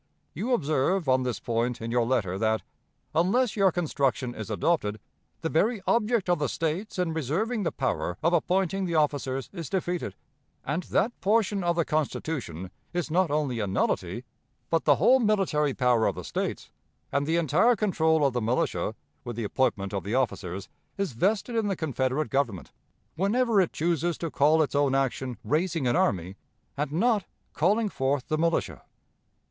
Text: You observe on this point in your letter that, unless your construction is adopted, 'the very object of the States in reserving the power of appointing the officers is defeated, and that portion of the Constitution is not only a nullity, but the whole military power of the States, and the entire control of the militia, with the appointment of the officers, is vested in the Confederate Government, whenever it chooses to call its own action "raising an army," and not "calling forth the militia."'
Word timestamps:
You 0.33 0.53
observe 0.53 1.07
on 1.07 1.21
this 1.21 1.39
point 1.39 1.79
in 1.79 1.91
your 1.91 2.07
letter 2.07 2.39
that, 2.39 2.63
unless 3.13 3.55
your 3.55 3.71
construction 3.71 4.33
is 4.33 4.49
adopted, 4.49 4.99
'the 5.41 5.49
very 5.49 5.79
object 5.85 6.27
of 6.27 6.39
the 6.39 6.49
States 6.49 6.97
in 6.97 7.13
reserving 7.13 7.61
the 7.61 7.71
power 7.71 8.17
of 8.23 8.33
appointing 8.33 8.85
the 8.85 8.95
officers 8.95 9.51
is 9.53 9.69
defeated, 9.69 10.15
and 10.65 10.81
that 10.89 11.21
portion 11.21 11.63
of 11.63 11.75
the 11.75 11.85
Constitution 11.85 12.71
is 12.93 13.11
not 13.11 13.29
only 13.29 13.59
a 13.59 13.67
nullity, 13.67 14.25
but 14.71 14.85
the 14.85 14.95
whole 14.95 15.19
military 15.19 15.75
power 15.75 16.07
of 16.07 16.15
the 16.15 16.23
States, 16.23 16.71
and 17.11 17.27
the 17.27 17.37
entire 17.37 17.75
control 17.75 18.25
of 18.25 18.33
the 18.33 18.41
militia, 18.41 18.95
with 19.23 19.35
the 19.35 19.43
appointment 19.43 19.93
of 19.93 20.03
the 20.03 20.15
officers, 20.15 20.67
is 20.97 21.11
vested 21.13 21.55
in 21.55 21.67
the 21.67 21.75
Confederate 21.75 22.31
Government, 22.31 22.71
whenever 23.13 23.61
it 23.61 23.71
chooses 23.71 24.17
to 24.17 24.31
call 24.31 24.63
its 24.63 24.73
own 24.73 24.95
action 24.95 25.37
"raising 25.43 25.85
an 25.85 25.95
army," 25.95 26.37
and 26.75 26.91
not 26.91 27.25
"calling 27.53 27.87
forth 27.87 28.29
the 28.29 28.37
militia."' 28.39 28.81